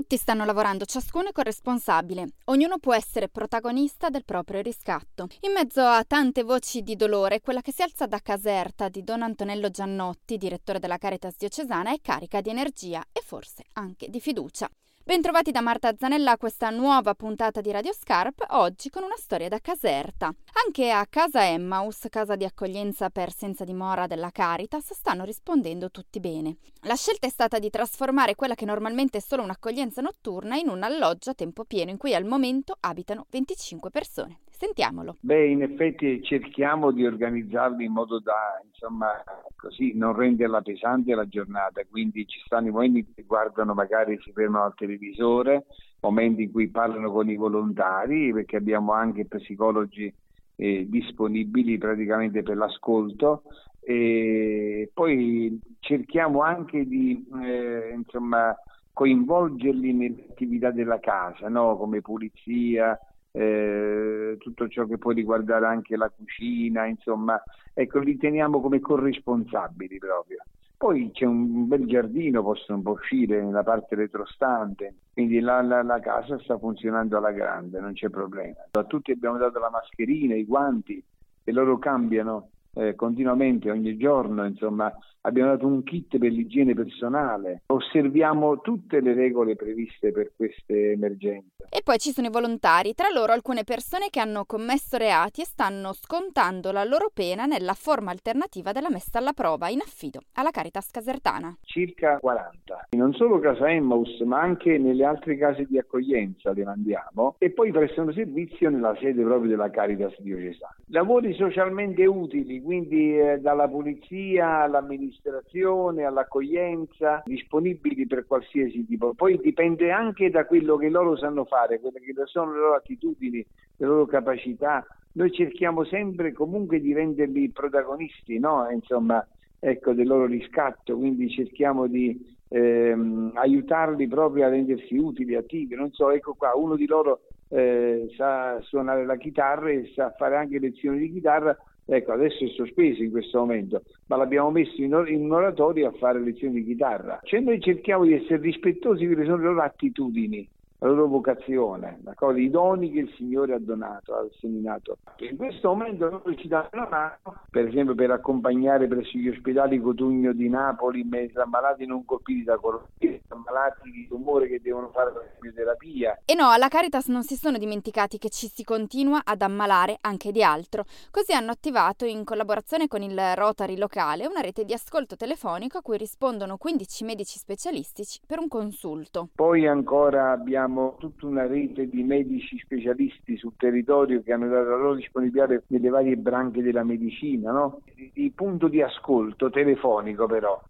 [0.00, 2.28] Tutti stanno lavorando, ciascuno è corresponsabile.
[2.46, 5.28] Ognuno può essere protagonista del proprio riscatto.
[5.40, 9.20] In mezzo a tante voci di dolore, quella che si alza da Caserta di Don
[9.20, 14.70] Antonello Giannotti, direttore della Caritas diocesana, è carica di energia e forse anche di fiducia.
[15.10, 19.48] Bentrovati da Marta Zanella a questa nuova puntata di Radio Scarp, oggi con una storia
[19.48, 20.32] da Caserta.
[20.64, 26.20] Anche a Casa Emmaus, casa di accoglienza per senza dimora della Caritas, stanno rispondendo tutti
[26.20, 26.58] bene.
[26.82, 30.84] La scelta è stata di trasformare quella che normalmente è solo un'accoglienza notturna in un
[30.84, 34.38] alloggio a tempo pieno in cui al momento abitano 25 persone.
[34.60, 35.16] Sentiamolo.
[35.20, 39.08] Beh, in effetti cerchiamo di organizzarli in modo da, insomma,
[39.56, 44.32] così non renderla pesante la giornata, quindi ci stanno i momenti cui guardano, magari si
[44.32, 45.64] fermano al televisore,
[46.00, 50.14] momenti in cui parlano con i volontari, perché abbiamo anche psicologi
[50.56, 53.44] eh, disponibili praticamente per l'ascolto
[53.80, 58.54] e poi cerchiamo anche di, eh, insomma,
[58.92, 61.78] coinvolgerli nell'attività della casa, no?
[61.78, 62.98] come pulizia,
[63.32, 67.40] eh, tutto ciò che può riguardare anche la cucina, insomma,
[67.72, 70.38] ecco, li teniamo come corresponsabili proprio.
[70.76, 75.82] Poi c'è un bel giardino, possono un po' uscire nella parte retrostante, quindi la, la,
[75.82, 78.66] la, casa sta funzionando alla grande, non c'è problema.
[78.70, 81.04] A tutti abbiamo dato la mascherina, i guanti,
[81.44, 87.62] e loro cambiano eh, continuamente, ogni giorno, insomma, abbiamo dato un kit per l'igiene personale,
[87.66, 91.64] osserviamo tutte le regole previste per queste emergenze.
[91.68, 95.44] E poi ci sono i volontari, tra loro alcune persone che hanno commesso reati e
[95.44, 100.50] stanno scontando la loro pena nella forma alternativa della messa alla prova in affido alla
[100.50, 101.56] Caritas Casertana.
[101.62, 102.88] Circa 40.
[102.96, 107.70] Non solo Casa Emmaus, ma anche nelle altre case di accoglienza le mandiamo e poi
[107.70, 110.74] prestano servizio nella sede proprio della Caritas diocesana.
[110.86, 119.12] Lavori socialmente utili, quindi eh, dalla pulizia all'amministrazione all'accoglienza, disponibili per qualsiasi tipo.
[119.12, 123.44] Poi dipende anche da quello che loro sanno fare, quelle che sono le loro attitudini,
[123.76, 124.86] le loro capacità.
[125.14, 128.68] Noi cerchiamo sempre comunque di renderli protagonisti, no?
[128.70, 129.26] Insomma,
[129.58, 135.74] ecco, del loro riscatto, quindi cerchiamo di ehm, aiutarli proprio a rendersi utili, attivi.
[135.74, 140.36] Non so, ecco qua, uno di loro eh, sa suonare la chitarra e sa fare
[140.36, 141.56] anche lezioni di chitarra,
[141.92, 145.92] Ecco, adesso è sospeso in questo momento, ma l'abbiamo messo in, or- in oratorio a
[145.92, 147.18] fare lezioni di chitarra.
[147.24, 150.48] Cioè noi cerchiamo di essere rispettosi delle loro attitudini
[150.80, 151.98] la loro vocazione,
[152.36, 154.96] i doni che il Signore ha donato, ha seminato.
[155.18, 159.78] In questo momento noi ci danno una mano, per esempio per accompagnare presso gli ospedali
[159.78, 165.12] Cotugno di Napoli mentre ammalati non colpiti da coronavirus, ammalati di tumore che devono fare
[165.12, 166.22] la chemioterapia.
[166.24, 170.32] E no, alla Caritas non si sono dimenticati che ci si continua ad ammalare anche
[170.32, 170.84] di altro.
[171.10, 175.82] Così hanno attivato, in collaborazione con il Rotary locale, una rete di ascolto telefonico a
[175.82, 179.28] cui rispondono 15 medici specialistici per un consulto.
[179.34, 184.76] Poi ancora abbiamo tutta una rete di medici specialisti sul territorio che hanno dato la
[184.76, 187.80] loro disponibilità nelle varie branche della medicina, no?
[187.94, 190.60] di punto di ascolto telefonico però.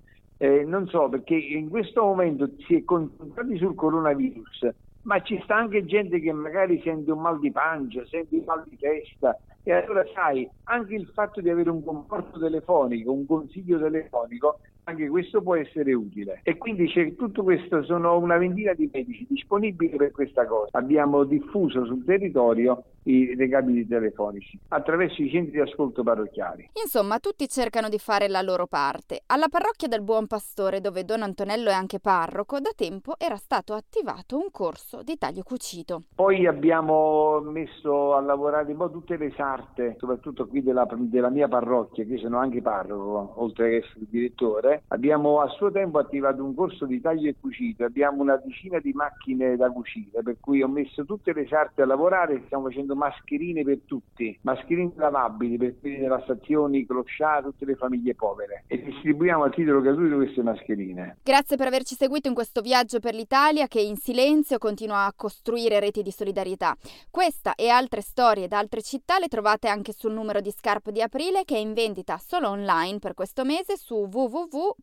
[0.42, 4.70] Eh, non so perché in questo momento si è concentrati sul coronavirus,
[5.02, 8.64] ma ci sta anche gente che magari sente un mal di pancia, sente un mal
[8.66, 9.38] di testa.
[9.62, 15.08] E allora sai, anche il fatto di avere un comporto telefonico, un consiglio telefonico anche
[15.08, 16.40] questo può essere utile.
[16.42, 20.78] E quindi c'è tutto questo, sono una ventina di medici disponibili per questa cosa.
[20.78, 26.70] Abbiamo diffuso sul territorio i recapiti telefonici attraverso i centri di ascolto parrocchiali.
[26.82, 29.22] Insomma, tutti cercano di fare la loro parte.
[29.26, 33.74] Alla parrocchia del Buon Pastore, dove Don Antonello è anche parroco, da tempo era stato
[33.74, 36.02] attivato un corso di taglio cucito.
[36.14, 41.48] Poi abbiamo messo a lavorare un po' tutte le sarte, soprattutto qui della, della mia
[41.48, 44.79] parrocchia, che sono anche parroco, oltre che essere direttore.
[44.88, 48.92] Abbiamo a suo tempo attivato un corso di taglio e cucito, abbiamo una decina di
[48.92, 52.96] macchine da cucire, per cui ho messo tutte le sarte a lavorare e stiamo facendo
[52.96, 58.82] mascherine per tutti, mascherine lavabili per quelli della stazione, Closcià, tutte le famiglie povere e
[58.82, 61.18] distribuiamo a titolo gratuito queste mascherine.
[61.22, 65.80] Grazie per averci seguito in questo viaggio per l'Italia che in silenzio continua a costruire
[65.80, 66.76] reti di solidarietà.
[67.10, 71.02] Questa e altre storie da altre città le trovate anche sul numero di Scarp di
[71.02, 74.06] aprile che è in vendita solo online per questo mese su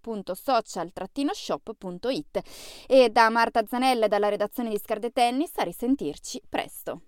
[0.02, 2.42] www.social-shop.it.
[2.88, 7.02] E da Marta Zanella e dalla redazione di Scarde Tennis a risentirci presto.